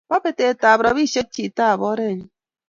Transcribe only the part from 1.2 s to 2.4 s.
chitap orenyuu